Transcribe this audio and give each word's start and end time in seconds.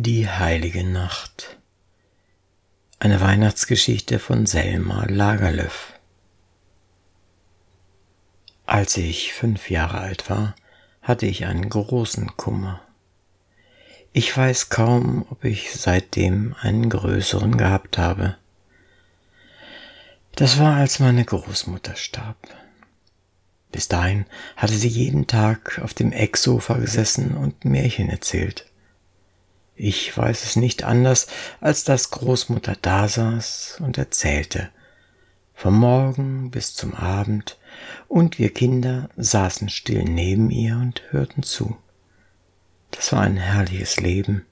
Die 0.00 0.28
heilige 0.28 0.84
Nacht. 0.84 1.58
Eine 3.00 3.20
Weihnachtsgeschichte 3.20 4.20
von 4.20 4.46
Selma 4.46 5.04
Lagerlöf. 5.08 5.92
Als 8.64 8.96
ich 8.96 9.32
fünf 9.32 9.70
Jahre 9.70 9.98
alt 9.98 10.30
war, 10.30 10.54
hatte 11.02 11.26
ich 11.26 11.46
einen 11.46 11.68
großen 11.68 12.36
Kummer. 12.36 12.80
Ich 14.12 14.36
weiß 14.36 14.68
kaum, 14.68 15.26
ob 15.30 15.44
ich 15.44 15.72
seitdem 15.72 16.54
einen 16.60 16.90
größeren 16.90 17.58
gehabt 17.58 17.98
habe. 17.98 18.36
Das 20.36 20.60
war, 20.60 20.76
als 20.76 21.00
meine 21.00 21.24
Großmutter 21.24 21.96
starb. 21.96 22.36
Bis 23.72 23.88
dahin 23.88 24.26
hatte 24.56 24.74
sie 24.74 24.86
jeden 24.86 25.26
Tag 25.26 25.80
auf 25.82 25.92
dem 25.92 26.12
Ecksofa 26.12 26.74
gesessen 26.74 27.36
und 27.36 27.64
Märchen 27.64 28.08
erzählt. 28.08 28.64
Ich 29.80 30.16
weiß 30.16 30.42
es 30.42 30.56
nicht 30.56 30.82
anders, 30.82 31.28
als 31.60 31.84
dass 31.84 32.10
Großmutter 32.10 32.74
da 32.82 33.06
saß 33.06 33.78
und 33.80 33.96
erzählte. 33.96 34.70
Vom 35.54 35.78
Morgen 35.78 36.50
bis 36.50 36.74
zum 36.74 36.94
Abend, 36.94 37.58
und 38.08 38.40
wir 38.40 38.52
Kinder 38.52 39.08
saßen 39.16 39.68
still 39.68 40.02
neben 40.02 40.50
ihr 40.50 40.74
und 40.74 41.02
hörten 41.10 41.44
zu. 41.44 41.76
Das 42.90 43.12
war 43.12 43.20
ein 43.20 43.36
herrliches 43.36 44.00
Leben. 44.00 44.44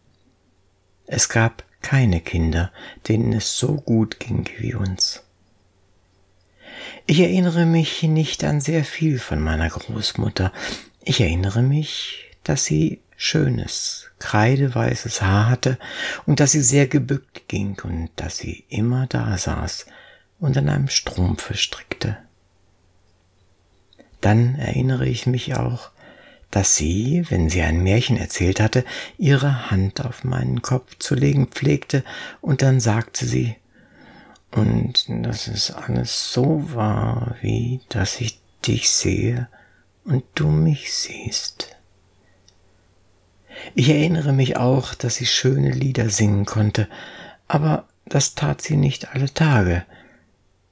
Es 1.07 1.29
gab 1.29 1.65
keine 1.83 2.21
Kinder, 2.21 2.71
denen 3.09 3.33
es 3.33 3.59
so 3.59 3.75
gut 3.75 4.21
ging 4.21 4.49
wie 4.59 4.75
uns. 4.75 5.25
Ich 7.07 7.19
erinnere 7.19 7.67
mich 7.67 8.05
nicht 8.05 8.45
an 8.45 8.61
sehr 8.61 8.85
viel 8.85 9.19
von 9.19 9.41
meiner 9.41 9.71
Großmutter. 9.71 10.53
Ich 11.03 11.21
erinnere 11.21 11.63
mich, 11.63 12.31
dass 12.45 12.65
sie 12.65 13.01
schönes, 13.17 14.11
kreideweißes 14.19 15.23
Haar 15.23 15.49
hatte 15.49 15.79
und 16.27 16.41
dass 16.41 16.53
sie 16.53 16.63
sehr 16.63 16.87
gebückt 16.87 17.49
ging 17.49 17.81
und 17.83 18.11
dass 18.17 18.39
sie 18.39 18.65
immer 18.69 19.07
da 19.07 19.37
saß 19.39 19.87
und 20.39 20.57
an 20.57 20.69
einem 20.69 20.89
Strumpfe 20.89 21.55
strickte. 21.55 22.19
Dann 24.21 24.57
erinnere 24.57 25.07
ich 25.07 25.27
mich 25.27 25.57
auch, 25.57 25.91
dass 26.51 26.77
sie, 26.77 27.25
wenn 27.29 27.49
sie 27.51 27.63
ein 27.63 27.83
Märchen 27.83 28.17
erzählt 28.17 28.61
hatte, 28.61 28.85
ihre 29.19 29.71
Hand 29.71 30.05
auf 30.05 30.25
meinen 30.25 30.63
Kopf 30.63 30.97
zu 30.99 31.15
legen 31.15 31.49
pflegte, 31.49 32.05
und 32.41 32.63
dann 32.63 32.81
sagte 32.81 33.27
sie, 33.27 33.57
und 34.53 35.05
dass 35.09 35.49
es 35.49 35.71
alles 35.71 36.33
so 36.33 36.73
war, 36.73 37.37
wie 37.43 37.81
dass 37.89 38.21
ich 38.21 38.41
dich 38.67 38.91
sehe 38.91 39.49
und 40.05 40.25
du 40.35 40.49
mich 40.49 40.95
siehst. 40.95 41.76
Ich 43.75 43.89
erinnere 43.89 44.33
mich 44.33 44.57
auch, 44.57 44.95
dass 44.95 45.17
sie 45.17 45.27
schöne 45.27 45.71
Lieder 45.71 46.11
singen 46.11 46.45
konnte, 46.45 46.89
aber 47.49 47.87
das 48.07 48.35
tat 48.35 48.63
sie 48.63 48.77
nicht 48.77 49.15
alle 49.15 49.33
Tage. 49.33 49.85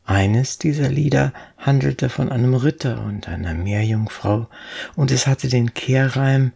Eines 0.05 0.59
dieser 0.59 0.89
Lieder 0.89 1.33
handelte 1.57 2.09
von 2.11 2.31
einem 2.31 2.55
Ritter 2.55 3.03
und 3.05 3.29
einer 3.29 3.55
Meerjungfrau, 3.55 4.49
und 4.97 5.11
es 5.11 5.27
hatte 5.27 5.49
den 5.49 5.73
Kehrreim 5.73 6.53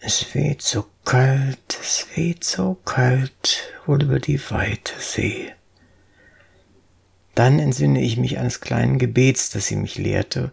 Es 0.00 0.34
weht 0.34 0.62
so 0.62 0.86
kalt, 1.04 1.78
es 1.80 2.06
weht 2.14 2.44
so 2.44 2.74
kalt, 2.84 3.74
wohl 3.84 4.02
über 4.02 4.18
die 4.20 4.40
weite 4.50 4.92
See. 4.98 5.52
Dann 7.34 7.58
entsinne 7.58 8.00
ich 8.00 8.16
mich 8.16 8.38
eines 8.38 8.60
kleinen 8.60 8.98
Gebets, 8.98 9.50
das 9.50 9.66
sie 9.66 9.76
mich 9.76 9.98
lehrte, 9.98 10.52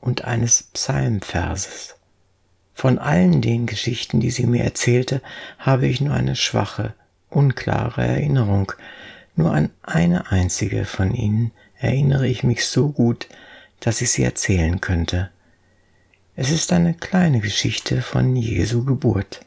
und 0.00 0.24
eines 0.24 0.64
Psalmverses. 0.64 1.94
Von 2.76 2.98
allen 2.98 3.40
den 3.40 3.64
Geschichten, 3.64 4.20
die 4.20 4.30
sie 4.30 4.46
mir 4.46 4.62
erzählte, 4.62 5.22
habe 5.58 5.86
ich 5.86 6.02
nur 6.02 6.12
eine 6.12 6.36
schwache, 6.36 6.92
unklare 7.30 8.02
Erinnerung. 8.06 8.70
Nur 9.34 9.54
an 9.54 9.70
eine 9.82 10.30
einzige 10.30 10.84
von 10.84 11.14
ihnen 11.14 11.52
erinnere 11.78 12.28
ich 12.28 12.42
mich 12.42 12.66
so 12.66 12.90
gut, 12.90 13.28
dass 13.80 14.02
ich 14.02 14.10
sie 14.10 14.24
erzählen 14.24 14.82
könnte. 14.82 15.30
Es 16.36 16.50
ist 16.50 16.70
eine 16.70 16.92
kleine 16.92 17.40
Geschichte 17.40 18.02
von 18.02 18.36
Jesu 18.36 18.84
Geburt. 18.84 19.40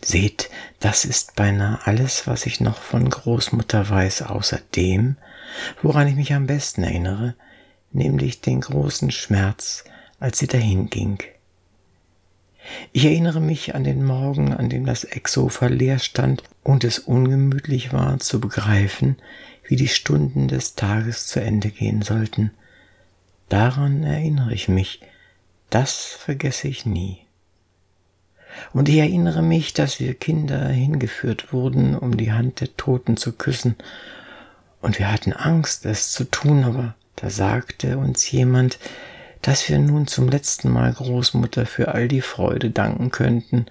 Seht, 0.00 0.50
das 0.78 1.04
ist 1.04 1.34
beinahe 1.34 1.84
alles, 1.84 2.28
was 2.28 2.46
ich 2.46 2.60
noch 2.60 2.80
von 2.80 3.10
Großmutter 3.10 3.90
weiß, 3.90 4.22
außer 4.22 4.60
dem, 4.76 5.16
woran 5.82 6.06
ich 6.06 6.14
mich 6.14 6.32
am 6.32 6.46
besten 6.46 6.84
erinnere, 6.84 7.34
nämlich 7.90 8.40
den 8.40 8.60
großen 8.60 9.10
Schmerz, 9.10 9.82
als 10.20 10.38
sie 10.38 10.46
dahin 10.46 10.90
ging. 10.90 11.18
Ich 12.92 13.04
erinnere 13.04 13.40
mich 13.40 13.74
an 13.74 13.84
den 13.84 14.04
Morgen, 14.04 14.52
an 14.52 14.68
dem 14.68 14.84
das 14.84 15.04
Ecksofa 15.04 15.66
leer 15.66 15.98
stand 15.98 16.42
und 16.62 16.84
es 16.84 16.98
ungemütlich 16.98 17.92
war 17.92 18.18
zu 18.18 18.40
begreifen, 18.40 19.16
wie 19.64 19.76
die 19.76 19.88
Stunden 19.88 20.48
des 20.48 20.74
Tages 20.74 21.26
zu 21.26 21.40
Ende 21.40 21.70
gehen 21.70 22.02
sollten. 22.02 22.50
Daran 23.48 24.02
erinnere 24.02 24.52
ich 24.52 24.68
mich, 24.68 25.00
das 25.70 26.06
vergesse 26.06 26.68
ich 26.68 26.84
nie. 26.84 27.18
Und 28.72 28.88
ich 28.88 28.96
erinnere 28.96 29.42
mich, 29.42 29.72
dass 29.72 30.00
wir 30.00 30.14
Kinder 30.14 30.68
hingeführt 30.68 31.52
wurden, 31.52 31.96
um 31.96 32.16
die 32.16 32.32
Hand 32.32 32.60
der 32.60 32.76
Toten 32.76 33.16
zu 33.16 33.32
küssen, 33.32 33.76
und 34.80 34.98
wir 34.98 35.10
hatten 35.10 35.32
Angst, 35.32 35.86
es 35.86 36.12
zu 36.12 36.24
tun, 36.24 36.62
aber 36.64 36.94
da 37.16 37.30
sagte 37.30 37.98
uns 37.98 38.30
jemand, 38.30 38.78
dass 39.42 39.68
wir 39.68 39.78
nun 39.78 40.06
zum 40.06 40.28
letzten 40.28 40.70
Mal 40.70 40.92
Großmutter 40.92 41.66
für 41.66 41.94
all 41.94 42.08
die 42.08 42.20
Freude 42.20 42.70
danken 42.70 43.10
könnten, 43.10 43.66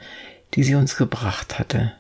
die 0.54 0.64
sie 0.64 0.76
uns 0.76 0.96
gebracht 0.96 1.60
hatte. 1.60 1.94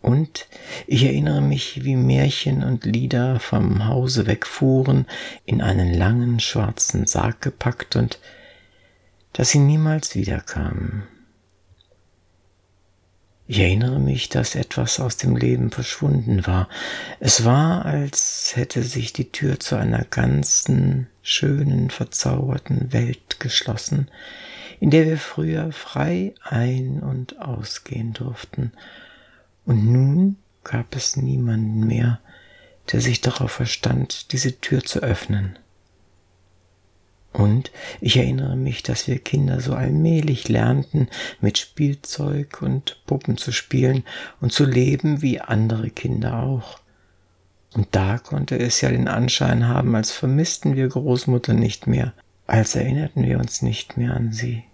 Und 0.00 0.46
ich 0.86 1.04
erinnere 1.04 1.42
mich, 1.42 1.84
wie 1.84 1.96
Märchen 1.96 2.62
und 2.62 2.84
Lieder 2.84 3.40
vom 3.40 3.86
Hause 3.86 4.26
wegfuhren, 4.26 5.06
in 5.44 5.60
einen 5.60 5.92
langen 5.92 6.38
schwarzen 6.38 7.06
Sarg 7.06 7.40
gepackt 7.40 7.96
und 7.96 8.20
dass 9.32 9.50
sie 9.50 9.58
niemals 9.58 10.14
wiederkamen. 10.14 11.02
Ich 13.50 13.60
erinnere 13.60 13.98
mich, 13.98 14.28
dass 14.28 14.54
etwas 14.54 15.00
aus 15.00 15.16
dem 15.16 15.34
Leben 15.34 15.70
verschwunden 15.70 16.46
war. 16.46 16.68
Es 17.18 17.46
war, 17.46 17.86
als 17.86 18.52
hätte 18.54 18.82
sich 18.82 19.14
die 19.14 19.32
Tür 19.32 19.58
zu 19.58 19.76
einer 19.76 20.04
ganzen, 20.04 21.06
schönen, 21.28 21.90
verzauberten 21.90 22.92
Welt 22.92 23.38
geschlossen, 23.38 24.08
in 24.80 24.90
der 24.90 25.06
wir 25.06 25.18
früher 25.18 25.72
frei 25.72 26.34
ein- 26.42 27.00
und 27.00 27.40
ausgehen 27.40 28.14
durften. 28.14 28.72
Und 29.66 29.84
nun 29.84 30.36
gab 30.64 30.96
es 30.96 31.16
niemanden 31.16 31.86
mehr, 31.86 32.20
der 32.90 33.02
sich 33.02 33.20
darauf 33.20 33.52
verstand, 33.52 34.32
diese 34.32 34.58
Tür 34.60 34.82
zu 34.82 35.00
öffnen. 35.00 35.58
Und 37.34 37.70
ich 38.00 38.16
erinnere 38.16 38.56
mich, 38.56 38.82
dass 38.82 39.06
wir 39.06 39.18
Kinder 39.18 39.60
so 39.60 39.74
allmählich 39.74 40.48
lernten, 40.48 41.08
mit 41.42 41.58
Spielzeug 41.58 42.62
und 42.62 43.02
Puppen 43.04 43.36
zu 43.36 43.52
spielen 43.52 44.02
und 44.40 44.52
zu 44.52 44.64
leben 44.64 45.20
wie 45.20 45.40
andere 45.40 45.90
Kinder 45.90 46.42
auch. 46.42 46.80
Und 47.74 47.88
da 47.92 48.18
konnte 48.18 48.58
es 48.58 48.80
ja 48.80 48.90
den 48.90 49.08
Anschein 49.08 49.68
haben, 49.68 49.94
als 49.94 50.10
vermissten 50.10 50.76
wir 50.76 50.88
Großmutter 50.88 51.52
nicht 51.52 51.86
mehr, 51.86 52.12
als 52.46 52.74
erinnerten 52.74 53.24
wir 53.24 53.38
uns 53.38 53.62
nicht 53.62 53.96
mehr 53.96 54.14
an 54.14 54.32
sie. 54.32 54.64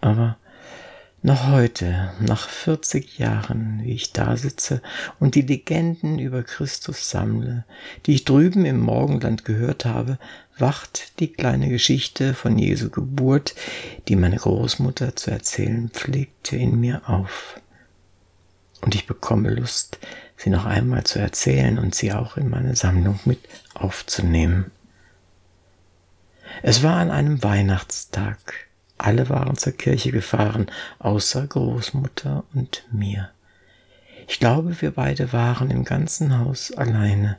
Aber 0.00 0.36
noch 1.24 1.46
heute, 1.46 2.12
nach 2.18 2.48
40 2.48 3.18
Jahren, 3.18 3.80
wie 3.84 3.92
ich 3.92 4.12
da 4.12 4.36
sitze 4.36 4.82
und 5.20 5.36
die 5.36 5.42
Legenden 5.42 6.18
über 6.18 6.42
Christus 6.42 7.10
sammle, 7.10 7.64
die 8.04 8.14
ich 8.14 8.24
drüben 8.24 8.64
im 8.64 8.80
Morgenland 8.80 9.44
gehört 9.44 9.84
habe, 9.84 10.18
wacht 10.58 11.20
die 11.20 11.32
kleine 11.32 11.68
Geschichte 11.68 12.34
von 12.34 12.58
Jesu 12.58 12.90
Geburt, 12.90 13.54
die 14.08 14.16
meine 14.16 14.36
Großmutter 14.36 15.14
zu 15.14 15.30
erzählen 15.30 15.90
pflegte, 15.90 16.56
in 16.56 16.80
mir 16.80 17.08
auf. 17.08 17.60
Und 18.80 18.96
ich 18.96 19.06
bekomme 19.06 19.50
Lust, 19.50 20.00
sie 20.42 20.50
noch 20.50 20.64
einmal 20.64 21.04
zu 21.04 21.18
erzählen 21.18 21.78
und 21.78 21.94
sie 21.94 22.12
auch 22.12 22.36
in 22.36 22.50
meine 22.50 22.74
Sammlung 22.74 23.20
mit 23.24 23.40
aufzunehmen. 23.74 24.70
Es 26.62 26.82
war 26.82 26.96
an 26.96 27.10
einem 27.10 27.42
Weihnachtstag, 27.42 28.68
alle 28.98 29.28
waren 29.28 29.56
zur 29.56 29.72
Kirche 29.72 30.10
gefahren, 30.10 30.66
außer 30.98 31.46
Großmutter 31.46 32.44
und 32.54 32.84
mir. 32.90 33.30
Ich 34.28 34.38
glaube, 34.38 34.80
wir 34.80 34.90
beide 34.92 35.32
waren 35.32 35.70
im 35.70 35.84
ganzen 35.84 36.38
Haus 36.38 36.72
alleine. 36.72 37.38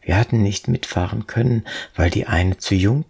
Wir 0.00 0.16
hatten 0.16 0.42
nicht 0.42 0.68
mitfahren 0.68 1.26
können, 1.26 1.64
weil 1.94 2.10
die 2.10 2.26
eine 2.26 2.58
zu 2.58 2.74
jung 2.74 3.04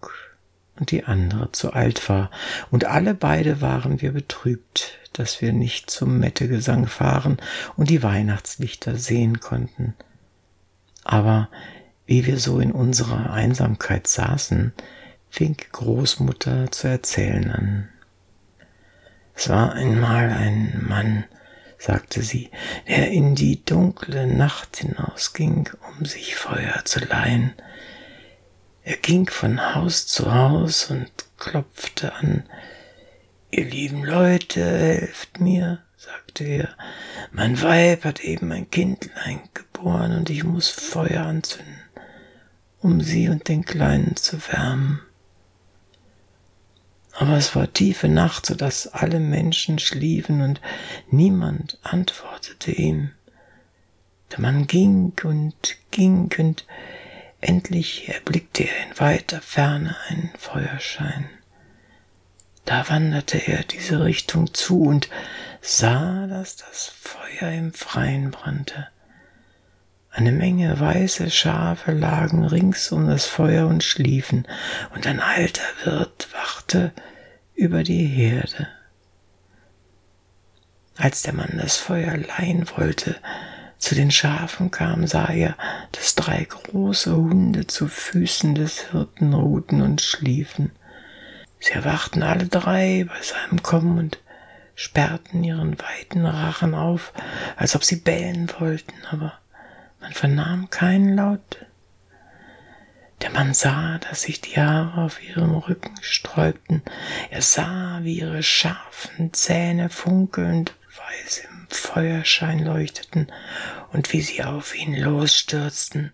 und 0.79 0.91
die 0.91 1.05
andere 1.05 1.53
zu 1.53 1.73
alt 1.73 2.09
war, 2.09 2.31
und 2.71 2.85
alle 2.85 3.15
beide 3.15 3.61
waren 3.61 4.01
wir 4.01 4.13
betrübt, 4.13 4.99
dass 5.13 5.41
wir 5.43 5.53
nicht 5.53 5.91
zum 5.91 6.19
Mettegesang 6.19 6.87
fahren 6.87 7.39
und 7.77 7.91
die 7.91 8.03
Weihnachtslichter 8.03 8.97
sehen 8.97 9.41
konnten. 9.41 9.95
Aber 11.05 11.49
wie 12.07 12.25
wir 12.27 12.39
so 12.39 12.61
in 12.61 12.73
unserer 12.73 13.33
Einsamkeit 13.33 14.07
saßen, 14.07 14.73
fing 15.29 15.57
Großmutter 15.73 16.71
zu 16.71 16.89
erzählen 16.89 17.51
an. 17.51 17.89
Es 19.35 19.49
war 19.49 19.73
einmal 19.73 20.31
ein 20.31 20.85
Mann, 20.89 21.25
sagte 21.79 22.23
sie, 22.23 22.51
der 22.89 23.11
in 23.11 23.35
die 23.35 23.65
dunkle 23.65 24.27
Nacht 24.27 24.79
hinausging, 24.79 25.71
um 25.91 26.05
sich 26.05 26.35
Feuer 26.35 26.85
zu 26.85 27.01
leihen. 27.05 27.53
Er 28.89 28.97
ging 28.97 29.29
von 29.29 29.75
Haus 29.75 30.07
zu 30.07 30.33
Haus 30.33 30.91
und 30.91 31.11
klopfte 31.37 32.15
an. 32.15 32.45
Ihr 33.51 33.67
lieben 33.67 34.03
Leute, 34.03 34.65
helft 34.65 35.41
mir, 35.41 35.83
sagte 35.99 36.45
er. 36.45 36.69
Mein 37.31 37.61
Weib 37.61 38.07
hat 38.07 38.21
eben 38.21 38.51
ein 38.51 38.71
Kindlein 38.71 39.41
geboren 39.53 40.17
und 40.17 40.31
ich 40.31 40.43
muss 40.43 40.71
Feuer 40.71 41.27
anzünden, 41.27 41.83
um 42.81 43.03
sie 43.03 43.29
und 43.29 43.49
den 43.49 43.67
Kleinen 43.67 44.17
zu 44.17 44.39
wärmen. 44.49 45.03
Aber 47.13 47.37
es 47.37 47.55
war 47.55 47.71
tiefe 47.71 48.09
Nacht, 48.09 48.47
so 48.47 48.55
dass 48.55 48.87
alle 48.87 49.21
Menschen 49.21 49.79
schliefen 49.79 50.41
und 50.41 50.63
niemand 51.11 51.79
antwortete 51.83 52.73
ihm. 52.73 53.11
Der 54.33 54.41
Mann 54.41 54.67
ging 54.67 55.13
und 55.25 55.77
ging 55.91 56.31
und 56.39 56.65
endlich 57.41 58.09
erblickte 58.09 58.65
er 58.65 58.87
in 58.87 58.99
weiter 58.99 59.41
Ferne 59.41 59.97
einen 60.09 60.31
Feuerschein. 60.39 61.29
Da 62.65 62.89
wanderte 62.89 63.39
er 63.39 63.63
diese 63.65 64.05
Richtung 64.05 64.53
zu 64.53 64.83
und 64.83 65.09
sah, 65.63 66.27
dass 66.27 66.57
das 66.57 66.93
Feuer 67.01 67.51
im 67.51 67.73
Freien 67.73 68.31
brannte. 68.31 68.89
Eine 70.11 70.33
Menge 70.33 70.79
weiße 70.79 71.31
Schafe 71.31 71.93
lagen 71.93 72.45
rings 72.45 72.91
um 72.93 73.07
das 73.07 73.27
Feuer 73.27 73.67
und 73.69 73.85
schliefen, 73.85 74.47
und 74.95 75.07
ein 75.07 75.21
alter 75.21 75.63
Wirt 75.85 76.29
wachte 76.33 76.93
über 77.55 77.83
die 77.83 78.05
Herde. 78.05 78.69
Als 80.97 81.23
der 81.23 81.35
Mann 81.35 81.59
das 81.61 81.77
Feuer 81.77 82.17
leihen 82.17 82.69
wollte, 82.77 83.17
zu 83.79 83.95
den 83.95 84.11
Schafen 84.11 84.71
kam, 84.71 85.07
sah 85.07 85.27
er, 85.27 85.57
dass 85.93 86.15
drei 86.15 86.45
große 86.45 87.15
Hunde 87.15 87.67
zu 87.67 87.89
Füßen 87.89 88.55
des 88.55 88.91
Hirten 88.91 89.33
ruhten 89.33 89.83
und 89.83 90.01
schliefen. 90.01 90.73
Sie 91.61 91.73
erwachten 91.73 92.23
alle 92.23 92.47
drei 92.47 93.07
bei 93.09 93.23
seinem 93.23 93.63
Kommen 93.63 93.99
und 93.99 94.19
sperrten 94.75 95.43
ihren 95.43 95.77
weiten 95.79 96.25
Rachen 96.25 96.75
auf, 96.75 97.13
als 97.57 97.75
ob 97.75 97.85
sie 97.85 97.97
bellen 97.97 98.51
wollten, 98.59 98.95
aber 99.11 99.33
man 100.01 100.13
vernahm 100.13 100.71
keinen 100.71 101.17
Laut. 101.17 101.67
Der 103.23 103.31
Mann 103.31 103.53
sah, 103.53 103.99
dass 103.99 104.23
sich 104.23 104.41
die 104.41 104.61
Haare 104.61 105.03
auf 105.03 105.21
ihrem 105.23 105.57
Rücken 105.57 105.95
sträubten. 106.01 106.83
Er 107.31 107.43
sah, 107.43 107.99
wie 108.03 108.21
ihre 108.21 108.45
scharfen 108.45 109.33
Zähne 109.33 109.89
funkelnd 109.89 110.75
weiß 110.99 111.39
im 111.51 111.67
Feuerschein 111.71 112.61
leuchteten 112.61 113.31
und 113.93 114.13
wie 114.13 114.21
sie 114.21 114.45
auf 114.45 114.75
ihn 114.75 114.95
losstürzten. 114.95 116.13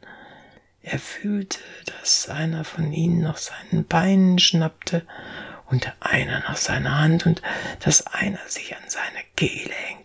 Er 0.83 0.99
fühlte, 0.99 1.59
dass 1.87 2.29
einer 2.29 2.65
von 2.65 2.93
ihnen 2.93 3.23
nach 3.23 3.39
seinen 3.39 3.87
Beinen 3.87 4.39
schnappte 4.39 5.07
und 5.67 5.93
einer 6.01 6.41
nach 6.41 6.59
seiner 6.59 7.01
Hand 7.01 7.27
und 7.27 7.43
dass 7.81 8.07
einer 8.07 8.47
sich 8.47 8.77
an 8.77 8.83
seine 8.89 9.25
Kehle 9.35 9.73
hängte 9.73 10.05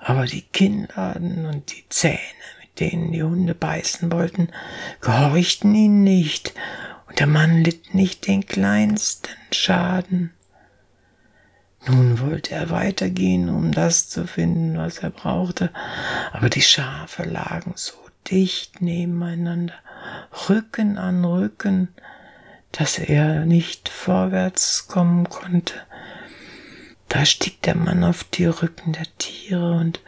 aber 0.00 0.24
die 0.24 0.42
Kinnladen 0.42 1.46
und 1.46 1.72
die 1.72 1.88
Zähne, 1.88 2.18
mit 2.60 2.80
denen 2.80 3.12
die 3.12 3.22
Hunde 3.22 3.54
beißen 3.54 4.10
wollten, 4.10 4.48
gehorchten 5.00 5.74
ihnen 5.74 6.02
nicht, 6.02 6.54
und 7.06 7.18
der 7.18 7.26
Mann 7.26 7.64
litt 7.64 7.94
nicht 7.94 8.26
den 8.26 8.46
kleinsten 8.46 9.34
Schaden. 9.52 10.32
Nun 11.86 12.20
wollte 12.20 12.54
er 12.54 12.70
weitergehen, 12.70 13.48
um 13.48 13.72
das 13.72 14.08
zu 14.08 14.26
finden, 14.26 14.76
was 14.76 14.98
er 14.98 15.10
brauchte, 15.10 15.70
aber 16.32 16.50
die 16.50 16.62
Schafe 16.62 17.24
lagen 17.24 17.72
so 17.74 17.94
dicht 18.30 18.82
nebeneinander, 18.82 19.74
Rücken 20.48 20.98
an 20.98 21.24
Rücken, 21.24 21.88
dass 22.72 22.98
er 22.98 23.46
nicht 23.46 23.88
vorwärts 23.88 24.88
kommen 24.88 25.28
konnte. 25.28 25.74
Da 27.08 27.24
stieg 27.24 27.62
der 27.62 27.74
Mann 27.74 28.04
auf 28.04 28.24
die 28.24 28.46
Rücken 28.46 28.92
der 28.92 29.06
Tiere 29.18 29.72
und 29.72 30.00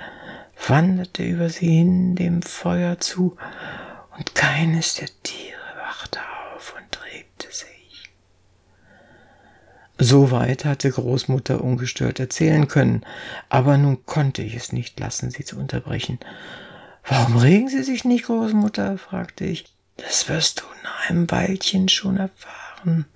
wanderte 0.69 1.25
über 1.25 1.49
sie 1.49 1.79
hin 1.79 2.15
dem 2.15 2.43
Feuer 2.43 3.01
zu, 3.01 3.37
und 4.17 4.35
keines 4.35 4.95
der 4.95 5.09
Tiere 5.23 5.59
wachte 5.79 6.21
auf 6.55 6.75
und 6.77 7.05
regte 7.05 7.49
sich. 7.51 8.11
Soweit 9.99 10.65
hatte 10.65 10.91
Großmutter 10.91 11.63
ungestört 11.63 12.19
erzählen 12.19 12.67
können, 12.67 13.05
aber 13.49 13.77
nun 13.79 14.05
konnte 14.07 14.43
ich 14.43 14.55
es 14.55 14.73
nicht 14.73 14.99
lassen, 14.99 15.31
sie 15.31 15.45
zu 15.45 15.59
unterbrechen. 15.59 16.19
Warum 17.05 17.37
regen 17.37 17.69
Sie 17.69 17.83
sich 17.83 18.05
nicht, 18.05 18.27
Großmutter? 18.27 18.97
fragte 18.99 19.45
ich. 19.45 19.67
Das 19.97 20.29
wirst 20.29 20.61
du 20.61 20.65
nach 20.83 21.09
einem 21.11 21.31
Weilchen 21.31 21.89
schon 21.89 22.17
erfahren, 22.17 23.07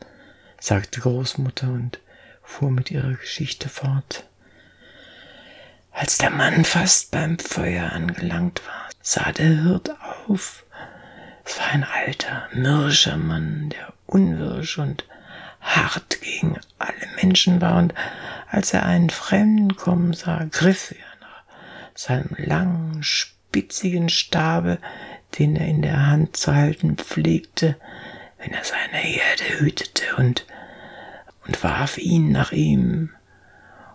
sagte 0.61 1.01
Großmutter 1.01 1.69
und 1.69 2.01
fuhr 2.43 2.71
mit 2.71 2.91
ihrer 2.91 3.15
Geschichte 3.15 3.69
fort. 3.69 4.25
Als 5.93 6.19
der 6.19 6.31
Mann 6.31 6.65
fast 6.65 7.11
beim 7.11 7.39
Feuer 7.39 7.91
angelangt 7.93 8.61
war, 8.67 8.91
sah 9.01 9.33
der 9.33 9.63
Hirt 9.63 9.91
auf. 10.29 10.65
Es 11.45 11.59
war 11.59 11.69
ein 11.69 11.85
alter, 11.85 12.49
mürrischer 12.53 13.17
Mann, 13.17 13.71
der 13.71 13.95
unwirsch 14.07 14.79
und 14.79 15.05
hart 15.61 16.16
gegen 16.27 16.59
alle 16.79 17.07
Menschen 17.23 17.61
war, 17.61 17.79
und 17.79 17.95
als 18.51 18.73
er 18.73 18.85
einen 18.85 19.11
Fremden 19.11 19.77
kommen 19.77 20.13
sah, 20.13 20.47
griff 20.51 20.93
er 20.93 21.21
nach 21.21 21.43
seinem 21.95 22.35
langen, 22.37 23.03
spitzigen 23.03 24.09
Stabe, 24.09 24.79
den 25.39 25.57
er 25.57 25.67
in 25.67 25.83
der 25.83 26.07
Hand 26.07 26.37
zu 26.37 26.55
halten 26.55 26.97
pflegte, 26.97 27.77
wenn 28.39 28.53
er 28.53 28.65
seine 28.65 28.99
Herde 28.99 29.61
hütete, 29.61 30.17
und 30.17 30.47
und 31.47 31.63
warf 31.63 31.99
ihn 31.99 32.33
nach 32.33 32.53
ihm, 32.53 33.11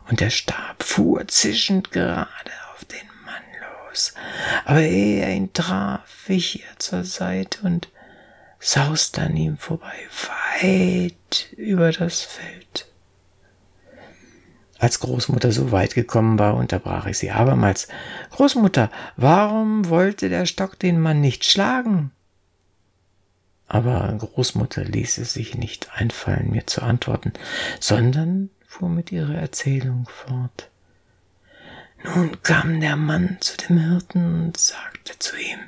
und 0.09 0.21
der 0.21 0.29
Stab 0.29 0.83
fuhr 0.83 1.27
zischend 1.27 1.91
gerade 1.91 2.51
auf 2.73 2.85
den 2.85 3.07
Mann 3.25 3.43
los. 3.87 4.13
Aber 4.65 4.81
ehe 4.81 5.21
er 5.21 5.33
ihn 5.33 5.51
traf, 5.53 6.01
wich 6.27 6.63
er 6.63 6.79
zur 6.79 7.03
Seite 7.03 7.59
und 7.63 7.89
sauste 8.61 9.23
an 9.23 9.35
ihm 9.35 9.57
vorbei, 9.57 9.95
weit 10.61 11.51
über 11.57 11.91
das 11.91 12.21
Feld. 12.21 12.87
Als 14.79 14.99
Großmutter 14.99 15.51
so 15.51 15.71
weit 15.71 15.93
gekommen 15.93 16.39
war, 16.39 16.55
unterbrach 16.55 17.05
ich 17.07 17.17
sie 17.17 17.31
abermals. 17.31 17.87
Großmutter, 18.31 18.89
warum 19.17 19.89
wollte 19.89 20.29
der 20.29 20.45
Stock 20.45 20.79
den 20.79 20.99
Mann 20.99 21.21
nicht 21.21 21.43
schlagen? 21.43 22.11
Aber 23.67 24.13
Großmutter 24.17 24.83
ließ 24.83 25.17
es 25.19 25.33
sich 25.33 25.55
nicht 25.55 25.91
einfallen, 25.93 26.51
mir 26.51 26.67
zu 26.67 26.81
antworten, 26.81 27.33
sondern 27.79 28.49
fuhr 28.67 28.89
mit 28.89 29.11
ihrer 29.11 29.35
Erzählung 29.35 30.07
fort. 30.09 30.69
Nun 32.03 32.41
kam 32.41 32.79
der 32.79 32.95
Mann 32.95 33.37
zu 33.39 33.57
dem 33.57 33.77
Hirten 33.77 34.45
und 34.45 34.57
sagte 34.57 35.17
zu 35.19 35.37
ihm, 35.37 35.59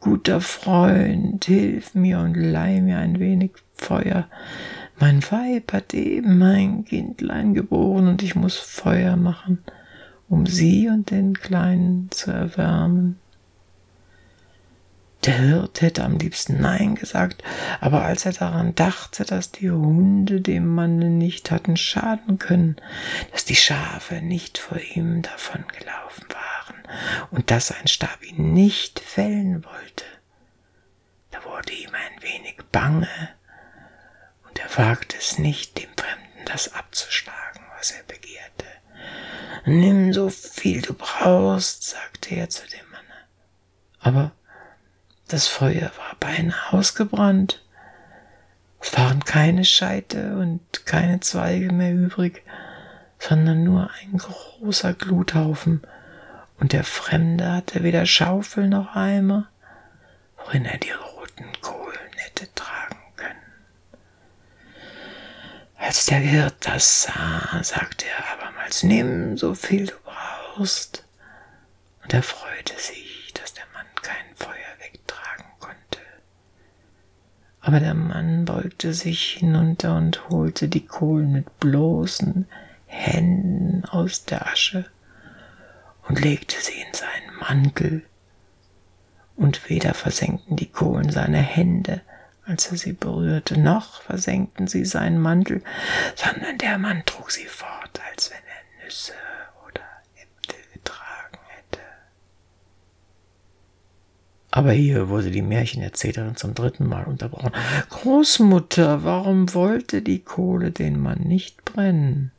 Guter 0.00 0.40
Freund, 0.40 1.44
hilf 1.44 1.96
mir 1.96 2.20
und 2.20 2.34
leih 2.34 2.80
mir 2.80 2.98
ein 2.98 3.18
wenig 3.18 3.50
Feuer. 3.74 4.28
Mein 5.00 5.20
Weib 5.32 5.72
hat 5.72 5.92
eben 5.92 6.38
mein 6.38 6.84
Kindlein 6.84 7.52
geboren 7.52 8.06
und 8.06 8.22
ich 8.22 8.36
muss 8.36 8.56
Feuer 8.56 9.16
machen, 9.16 9.58
um 10.28 10.46
sie 10.46 10.88
und 10.88 11.10
den 11.10 11.34
Kleinen 11.34 12.12
zu 12.12 12.30
erwärmen. 12.30 13.18
Der 15.24 15.34
Hirt 15.34 15.82
hätte 15.82 16.04
am 16.04 16.18
liebsten 16.18 16.60
Nein 16.60 16.94
gesagt, 16.94 17.42
aber 17.80 18.04
als 18.04 18.24
er 18.24 18.32
daran 18.32 18.76
dachte, 18.76 19.24
dass 19.24 19.50
die 19.50 19.68
Hunde 19.68 20.40
dem 20.40 20.66
Manne 20.76 21.10
nicht 21.10 21.50
hatten 21.50 21.76
schaden 21.76 22.38
können, 22.38 22.76
dass 23.32 23.44
die 23.44 23.56
Schafe 23.56 24.22
nicht 24.22 24.58
vor 24.58 24.78
ihm 24.94 25.22
davongelaufen 25.22 26.24
waren 26.28 26.77
und 27.30 27.50
dass 27.50 27.72
ein 27.72 27.86
Stab 27.86 28.22
ihn 28.22 28.52
nicht 28.52 29.00
fällen 29.00 29.64
wollte, 29.64 30.04
da 31.30 31.44
wurde 31.44 31.72
ihm 31.72 31.90
ein 31.94 32.22
wenig 32.22 32.56
bange 32.72 33.08
und 34.48 34.58
er 34.58 34.76
wagte 34.76 35.16
es 35.16 35.38
nicht, 35.38 35.78
dem 35.78 35.90
Fremden 35.96 36.44
das 36.46 36.74
abzuschlagen, 36.74 37.62
was 37.76 37.90
er 37.90 38.02
begehrte. 38.04 38.66
Nimm 39.64 40.12
so 40.12 40.30
viel 40.30 40.82
du 40.82 40.94
brauchst, 40.94 41.84
sagte 41.84 42.34
er 42.34 42.48
zu 42.48 42.66
dem 42.68 42.90
Manne. 42.90 43.04
Aber 44.00 44.32
das 45.28 45.46
Feuer 45.46 45.90
war 45.96 46.16
beinahe 46.18 46.72
ausgebrannt. 46.72 47.62
Es 48.80 48.96
waren 48.96 49.24
keine 49.24 49.64
Scheite 49.64 50.36
und 50.36 50.86
keine 50.86 51.20
Zweige 51.20 51.72
mehr 51.72 51.92
übrig, 51.92 52.42
sondern 53.18 53.64
nur 53.64 53.90
ein 54.00 54.16
großer 54.16 54.94
Gluthaufen, 54.94 55.82
und 56.60 56.72
der 56.72 56.84
Fremde 56.84 57.52
hatte 57.52 57.82
weder 57.82 58.06
Schaufel 58.06 58.68
noch 58.68 58.94
Eimer, 58.94 59.48
worin 60.36 60.64
er 60.64 60.78
die 60.78 60.90
roten 60.90 61.46
Kohlen 61.60 62.12
hätte 62.16 62.52
tragen 62.54 62.98
können. 63.16 63.36
Als 65.76 66.06
der 66.06 66.22
Wirt 66.22 66.56
das 66.66 67.04
sah, 67.04 67.62
sagte 67.62 68.06
er 68.06 68.32
abermals, 68.32 68.82
nimm 68.82 69.36
so 69.36 69.54
viel 69.54 69.86
du 69.86 69.94
brauchst. 70.04 71.04
Und 72.02 72.12
er 72.12 72.22
freute 72.22 72.74
sich, 72.78 73.32
dass 73.34 73.54
der 73.54 73.64
Mann 73.72 73.86
kein 74.02 74.34
Feuer 74.34 74.54
wegtragen 74.80 75.44
konnte. 75.60 76.00
Aber 77.60 77.78
der 77.78 77.94
Mann 77.94 78.44
beugte 78.44 78.94
sich 78.94 79.34
hinunter 79.34 79.96
und 79.96 80.28
holte 80.28 80.68
die 80.68 80.86
Kohlen 80.86 81.32
mit 81.32 81.60
bloßen 81.60 82.48
Händen 82.86 83.84
aus 83.84 84.24
der 84.24 84.46
Asche 84.46 84.86
und 86.08 86.20
legte 86.20 86.56
sie 86.60 86.80
in 86.80 86.94
seinen 86.94 87.38
Mantel. 87.38 88.02
Und 89.36 89.68
weder 89.68 89.94
versenkten 89.94 90.56
die 90.56 90.70
Kohlen 90.70 91.10
seine 91.10 91.38
Hände, 91.38 92.00
als 92.44 92.72
er 92.72 92.78
sie 92.78 92.94
berührte, 92.94 93.60
noch 93.60 94.02
versenkten 94.02 94.66
sie 94.66 94.84
seinen 94.84 95.20
Mantel, 95.20 95.62
sondern 96.16 96.58
der 96.58 96.78
Mann 96.78 97.04
trug 97.04 97.30
sie 97.30 97.44
fort, 97.44 98.00
als 98.10 98.30
wenn 98.30 98.38
er 98.38 98.84
Nüsse 98.84 99.12
oder 99.66 99.82
Äpfel 100.16 100.60
getragen 100.72 101.38
hätte. 101.48 101.80
Aber 104.50 104.72
hier 104.72 105.08
wurde 105.10 105.30
die 105.30 105.42
Märchenerzählerin 105.42 106.36
zum 106.36 106.54
dritten 106.54 106.88
Mal 106.88 107.04
unterbrochen. 107.04 107.52
Großmutter, 107.90 109.04
warum 109.04 109.54
wollte 109.54 110.02
die 110.02 110.24
Kohle 110.24 110.72
den 110.72 110.98
Mann 110.98 111.20
nicht 111.20 111.64
brennen? 111.64 112.32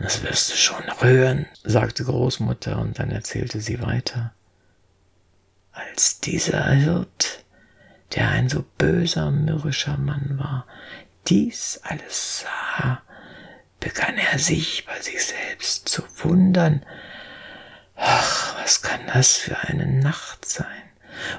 Das 0.00 0.22
wirst 0.22 0.50
du 0.50 0.56
schon 0.56 0.88
rühren, 1.02 1.46
sagte 1.62 2.04
Großmutter, 2.04 2.78
und 2.78 2.98
dann 2.98 3.10
erzählte 3.10 3.60
sie 3.60 3.82
weiter. 3.82 4.32
Als 5.72 6.20
dieser 6.20 6.70
Hirt 6.70 7.44
der 8.14 8.30
ein 8.30 8.48
so 8.48 8.64
böser, 8.78 9.30
mürrischer 9.30 9.96
Mann 9.96 10.38
war, 10.38 10.66
dies 11.28 11.80
alles 11.84 12.40
sah, 12.40 13.02
begann 13.78 14.18
er 14.18 14.38
sich 14.38 14.84
bei 14.84 15.00
sich 15.00 15.24
selbst 15.24 15.88
zu 15.88 16.02
wundern. 16.18 16.84
Ach, 17.94 18.56
was 18.60 18.82
kann 18.82 19.06
das 19.06 19.36
für 19.36 19.58
eine 19.58 19.86
Nacht 19.86 20.44
sein, 20.44 20.66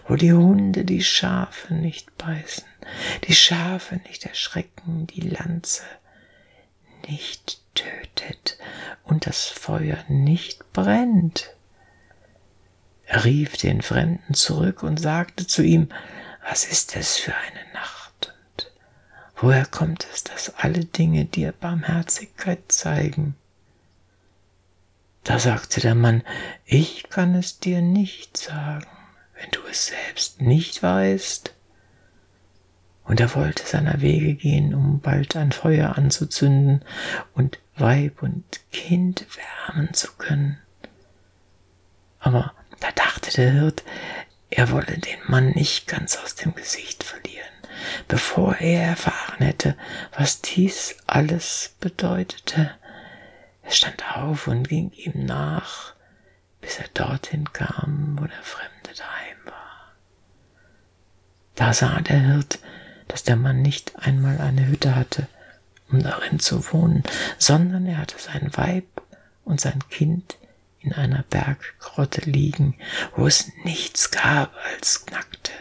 wo 0.08 0.16
die 0.16 0.34
Hunde 0.34 0.86
die 0.86 1.04
Schafe 1.04 1.74
nicht 1.74 2.16
beißen, 2.18 2.68
die 3.28 3.36
Schafe 3.36 3.96
nicht 4.08 4.26
erschrecken, 4.26 5.08
die 5.08 5.22
Lanze 5.22 5.84
nicht 7.12 7.60
tötet 7.76 8.58
und 9.04 9.28
das 9.28 9.46
Feuer 9.46 9.98
nicht 10.08 10.72
brennt. 10.72 11.54
Er 13.06 13.26
rief 13.26 13.58
den 13.58 13.82
Fremden 13.82 14.34
zurück 14.34 14.84
und 14.84 14.98
sagte 14.98 15.46
zu 15.46 15.62
ihm, 15.62 15.90
was 16.48 16.64
ist 16.64 16.96
es 16.96 17.18
für 17.18 17.36
eine 17.36 17.74
Nacht 17.74 18.34
und 18.56 18.72
woher 19.36 19.66
kommt 19.66 20.08
es, 20.14 20.24
dass 20.24 20.56
alle 20.56 20.86
Dinge 20.86 21.26
dir 21.26 21.52
Barmherzigkeit 21.52 22.72
zeigen? 22.72 23.36
Da 25.26 25.38
sagte 25.38 25.82
der 25.82 25.96
Mann, 25.96 26.24
ich 26.66 27.10
kann 27.10 27.36
es 27.36 27.60
dir 27.60 27.82
nicht 27.82 28.38
sagen, 28.38 28.88
wenn 29.36 29.52
du 29.52 29.60
es 29.70 29.88
selbst 29.88 30.42
nicht 30.42 30.82
weißt. 30.82 31.54
Und 33.04 33.20
er 33.20 33.34
wollte 33.36 33.66
seiner 33.66 34.02
Wege 34.02 34.36
gehen, 34.36 34.74
um 34.74 35.00
bald 35.00 35.36
ein 35.36 35.52
Feuer 35.52 35.98
anzuzünden 35.98 36.86
und 37.34 37.60
Weib 37.76 38.22
und 38.22 38.44
Kind 38.72 39.26
wärmen 39.68 39.94
zu 39.94 40.12
können. 40.18 40.60
Aber 42.20 42.54
da 42.80 42.92
dachte 42.92 43.32
der 43.32 43.52
Hirt, 43.52 43.84
er 44.50 44.70
wolle 44.72 44.98
den 44.98 45.20
Mann 45.28 45.50
nicht 45.52 45.88
ganz 45.88 46.18
aus 46.18 46.36
dem 46.36 46.54
Gesicht 46.54 47.04
verlieren, 47.04 47.48
bevor 48.08 48.56
er 48.58 48.84
erfahren 48.84 49.44
hätte, 49.44 49.78
was 50.18 50.42
dies 50.42 50.98
alles 51.08 51.76
bedeutete. 51.80 52.72
Er 53.64 53.72
stand 53.72 54.04
auf 54.16 54.48
und 54.48 54.68
ging 54.68 54.92
ihm 54.92 55.26
nach, 55.26 55.94
bis 56.60 56.78
er 56.80 56.88
dorthin 56.94 57.52
kam, 57.54 58.18
wo 58.20 58.26
der 58.26 58.44
Fremde 58.44 58.98
daheim 58.98 59.38
war. 59.46 59.94
Da 61.56 61.74
sah 61.74 62.02
der 62.02 62.20
Hirt, 62.20 62.60
dass 63.12 63.24
der 63.24 63.36
Mann 63.36 63.62
nicht 63.62 63.98
einmal 64.00 64.40
eine 64.40 64.68
Hütte 64.68 64.96
hatte, 64.96 65.28
um 65.92 66.02
darin 66.02 66.40
zu 66.40 66.72
wohnen, 66.72 67.04
sondern 67.38 67.86
er 67.86 67.98
hatte 67.98 68.16
sein 68.18 68.50
Weib 68.56 68.86
und 69.44 69.60
sein 69.60 69.80
Kind 69.90 70.38
in 70.80 70.94
einer 70.94 71.24
Berggrotte 71.30 72.22
liegen, 72.22 72.76
wo 73.16 73.28
es 73.28 73.52
nichts 73.66 74.12
gab 74.12 74.56
als 74.74 75.06
nackte, 75.12 75.52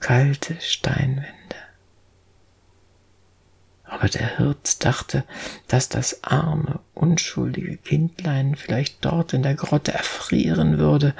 kalte 0.00 0.58
Steinwände. 0.60 1.26
Aber 3.84 4.08
der 4.08 4.38
Hirt 4.38 4.82
dachte, 4.84 5.24
dass 5.68 5.90
das 5.90 6.24
arme, 6.24 6.80
unschuldige 6.94 7.76
Kindlein 7.76 8.54
vielleicht 8.54 9.04
dort 9.04 9.34
in 9.34 9.42
der 9.42 9.54
Grotte 9.54 9.92
erfrieren 9.92 10.78
würde, 10.78 11.14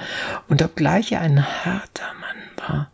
und 0.49 0.62
obgleich 0.62 1.12
er 1.12 1.21
ein 1.21 1.45
harter 1.45 2.14
Mann 2.14 2.69
war, 2.69 2.90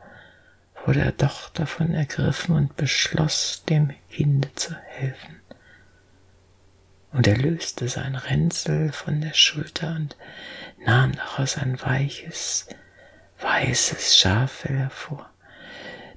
wurde 0.87 1.00
er 1.00 1.12
doch 1.12 1.50
davon 1.50 1.93
ergriffen 1.93 2.55
und 2.55 2.76
beschloss, 2.76 3.64
dem 3.69 3.93
Kinde 4.11 4.49
zu 4.55 4.75
helfen 4.75 5.37
und 7.16 7.26
er 7.26 7.38
löste 7.38 7.88
sein 7.88 8.14
Ränzel 8.14 8.93
von 8.93 9.23
der 9.23 9.33
Schulter 9.33 9.97
und 9.97 10.16
nahm 10.85 11.12
daraus 11.12 11.57
ein 11.57 11.81
weiches, 11.81 12.69
weißes 13.40 14.19
Schaffell 14.19 14.76
hervor. 14.76 15.31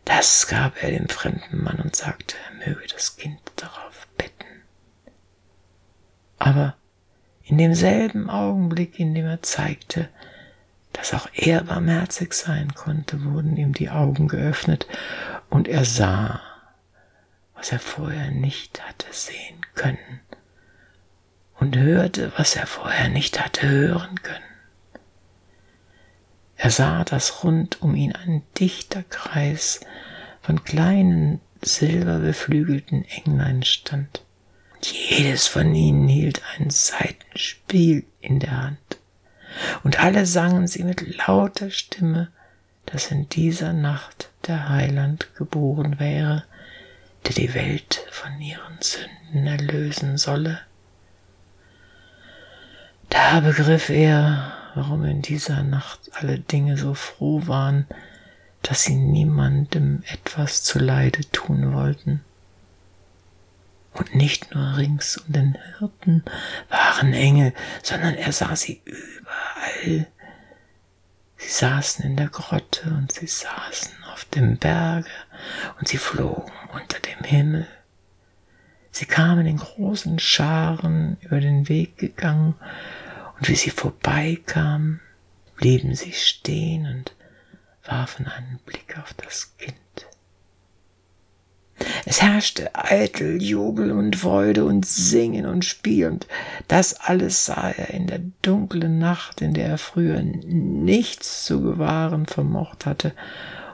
Das 0.03 0.47
gab 0.47 0.83
er 0.83 0.91
dem 0.91 1.07
fremden 1.07 1.63
Mann 1.63 1.79
und 1.79 1.95
sagte, 1.95 2.35
er 2.49 2.67
möge 2.67 2.85
das 2.87 3.15
Kind 3.15 3.39
darauf 3.55 4.07
betten. 4.17 4.63
Aber 6.37 6.75
in 7.43 7.57
demselben 7.57 8.29
Augenblick, 8.29 8.99
in 8.99 9.15
dem 9.15 9.25
er 9.25 9.41
zeigte, 9.41 10.09
dass 10.93 11.13
auch 11.13 11.27
er 11.33 11.63
barmherzig 11.63 12.33
sein 12.33 12.73
konnte, 12.73 13.23
wurden 13.23 13.57
ihm 13.57 13.73
die 13.73 13.89
Augen 13.89 14.27
geöffnet 14.27 14.87
und 15.49 15.67
er 15.67 15.85
sah, 15.85 16.41
was 17.55 17.71
er 17.71 17.79
vorher 17.79 18.31
nicht 18.31 18.85
hatte 18.87 19.07
sehen 19.11 19.61
können 19.75 20.21
und 21.59 21.77
hörte, 21.77 22.31
was 22.37 22.55
er 22.55 22.67
vorher 22.67 23.09
nicht 23.09 23.43
hatte 23.43 23.67
hören 23.67 24.21
können. 24.21 24.43
Er 26.55 26.71
sah, 26.71 27.03
dass 27.03 27.43
rund 27.43 27.81
um 27.81 27.95
ihn 27.95 28.13
ein 28.13 28.43
dichter 28.59 29.03
Kreis 29.03 29.79
von 30.41 30.63
kleinen, 30.63 31.39
silberbeflügelten 31.61 33.05
Englein 33.05 33.63
stand. 33.63 34.23
Und 34.75 34.91
jedes 34.91 35.47
von 35.47 35.73
ihnen 35.73 36.07
hielt 36.07 36.41
ein 36.57 36.69
Seitenspiel 36.69 38.05
in 38.19 38.39
der 38.39 38.63
Hand. 38.63 38.88
Und 39.83 39.99
alle 39.99 40.25
sangen 40.25 40.67
sie 40.67 40.83
mit 40.83 41.17
lauter 41.17 41.69
Stimme, 41.71 42.29
dass 42.85 43.11
in 43.11 43.29
dieser 43.29 43.73
Nacht 43.73 44.29
der 44.47 44.69
Heiland 44.69 45.29
geboren 45.35 45.99
wäre, 45.99 46.43
der 47.25 47.33
die 47.33 47.53
Welt 47.53 48.05
von 48.11 48.39
ihren 48.39 48.77
Sünden 48.79 49.47
erlösen 49.47 50.17
solle. 50.17 50.61
Da 53.09 53.39
begriff 53.39 53.89
er, 53.89 54.53
warum 54.75 55.03
in 55.03 55.21
dieser 55.21 55.63
Nacht 55.63 55.99
alle 56.13 56.39
Dinge 56.39 56.77
so 56.77 56.93
froh 56.93 57.47
waren, 57.47 57.87
dass 58.61 58.83
sie 58.83 58.95
niemandem 58.95 60.03
etwas 60.05 60.63
zuleide 60.63 61.21
tun 61.31 61.73
wollten. 61.73 62.23
Und 63.93 64.15
nicht 64.15 64.53
nur 64.53 64.77
rings 64.77 65.17
um 65.17 65.33
den 65.33 65.57
Hirten 65.79 66.23
waren 66.69 67.13
Engel, 67.13 67.53
sondern 67.83 68.15
er 68.15 68.31
sah 68.31 68.55
sie 68.55 68.81
überall. 68.85 70.07
Sie 71.37 71.49
saßen 71.49 72.05
in 72.05 72.17
der 72.17 72.27
Grotte 72.27 72.89
und 72.89 73.11
sie 73.11 73.27
saßen 73.27 74.03
auf 74.13 74.25
dem 74.25 74.57
Berge 74.57 75.09
und 75.79 75.87
sie 75.87 75.97
flogen 75.97 76.51
unter 76.73 76.99
dem 76.99 77.23
Himmel. 77.23 77.67
Sie 78.91 79.05
kamen 79.05 79.45
in 79.45 79.57
großen 79.57 80.19
Scharen 80.19 81.17
über 81.21 81.39
den 81.39 81.69
Weg 81.69 81.97
gegangen 81.97 82.55
und 83.37 83.47
wie 83.47 83.55
sie 83.55 83.69
vorbeikamen, 83.69 84.99
blieben 85.55 85.95
sie 85.95 86.13
stehen 86.13 86.85
und 86.85 87.15
warfen 87.85 88.27
einen 88.27 88.59
Blick 88.65 88.97
auf 88.97 89.13
das 89.13 89.55
Kind. 89.57 89.77
Es 92.05 92.21
herrschte 92.21 92.73
eitel 92.73 93.41
Jubel 93.41 93.91
und 93.91 94.15
Freude 94.15 94.65
und 94.65 94.85
Singen 94.85 95.45
und 95.45 95.65
Spiel, 95.65 96.07
und 96.07 96.27
das 96.67 96.99
alles 96.99 97.45
sah 97.45 97.69
er 97.69 97.89
in 97.91 98.07
der 98.07 98.21
dunklen 98.41 98.99
Nacht, 98.99 99.41
in 99.41 99.53
der 99.53 99.67
er 99.67 99.77
früher 99.77 100.21
nichts 100.21 101.45
zu 101.45 101.61
gewahren 101.61 102.25
vermocht 102.25 102.85
hatte, 102.85 103.13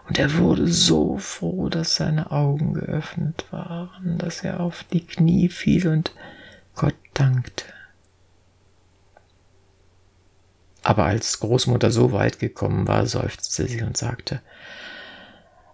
und 0.07 0.19
er 0.19 0.37
wurde 0.37 0.67
so 0.67 1.17
froh, 1.17 1.67
dass 1.69 1.95
seine 1.95 2.31
Augen 2.31 2.73
geöffnet 2.73 3.45
waren, 3.51 4.17
dass 4.19 4.43
er 4.43 4.59
auf 4.59 4.85
die 4.93 5.05
Knie 5.05 5.49
fiel 5.49 5.87
und 5.87 6.11
Gott 6.75 6.95
dankte. 7.13 7.65
Aber 10.83 11.05
als 11.05 11.39
Großmutter 11.39 11.89
so 11.89 12.11
weit 12.11 12.37
gekommen 12.37 12.87
war, 12.87 13.07
seufzte 13.07 13.67
sie 13.67 13.81
und 13.81 13.97
sagte, 13.97 14.41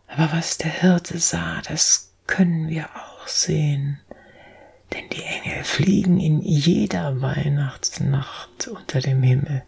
aber 0.08 0.32
was 0.32 0.58
der 0.58 0.72
Hirte 0.72 1.20
sah, 1.20 1.62
das 1.68 2.11
können 2.32 2.70
wir 2.70 2.86
auch 2.96 3.28
sehen, 3.28 4.00
denn 4.94 5.10
die 5.10 5.22
Engel 5.22 5.66
fliegen 5.66 6.18
in 6.18 6.42
jeder 6.42 7.20
Weihnachtsnacht 7.20 8.70
unter 8.70 9.02
dem 9.02 9.22
Himmel, 9.22 9.64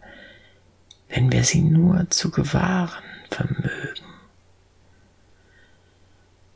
wenn 1.10 1.30
wir 1.30 1.44
sie 1.44 1.60
nur 1.60 2.08
zu 2.08 2.30
gewahren 2.30 3.04
vermögen. 3.30 4.06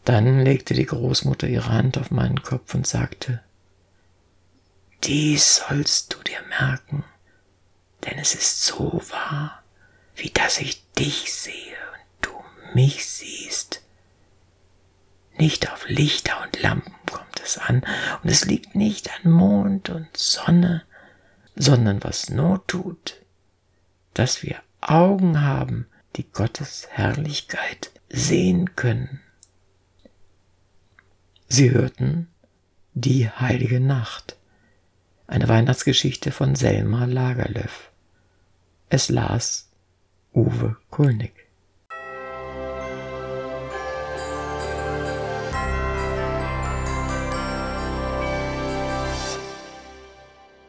Dann 0.07 0.41
legte 0.41 0.73
die 0.73 0.87
Großmutter 0.87 1.47
ihre 1.47 1.69
Hand 1.69 1.99
auf 1.99 2.11
meinen 2.11 2.43
Kopf 2.43 2.75
und 2.75 2.87
sagte, 2.87 3.43
dies 5.05 5.57
sollst 5.57 6.15
du 6.15 6.23
dir 6.23 6.41
merken, 6.49 7.05
denn 8.07 8.19
es 8.19 8.35
ist 8.35 8.65
so 8.65 9.03
wahr, 9.11 9.62
wie 10.17 10.31
dass 10.31 10.59
ich 10.59 10.91
dich 10.95 11.35
sehe 11.35 11.77
und 11.93 12.27
du 12.27 12.31
mich 12.75 13.07
siehst. 13.07 13.83
Nicht 15.38 15.73
auf 15.73 15.88
Lichter 15.88 16.42
und 16.45 16.61
Lampen 16.61 16.95
kommt 17.11 17.40
es 17.42 17.59
an, 17.59 17.85
und 18.23 18.30
es 18.30 18.45
liegt 18.45 18.75
nicht 18.75 19.09
an 19.11 19.30
Mond 19.30 19.88
und 19.88 20.16
Sonne, 20.16 20.83
sondern 21.54 22.02
was 22.02 22.28
Not 22.28 22.68
tut, 22.68 23.25
dass 24.14 24.42
wir 24.42 24.57
Augen 24.80 25.42
haben, 25.42 25.87
die 26.16 26.30
Gottes 26.30 26.88
Herrlichkeit 26.90 27.90
sehen 28.09 28.75
können. 28.75 29.21
Sie 31.49 31.71
hörten 31.71 32.28
die 32.95 33.30
heilige 33.30 33.80
Nacht, 33.80 34.37
eine 35.26 35.49
Weihnachtsgeschichte 35.49 36.33
von 36.33 36.54
Selma 36.57 37.04
Lagerlöf. 37.04 37.90
Es 38.88 39.09
las 39.09 39.71
Uwe 40.35 40.76
Kulnig. 40.90 41.48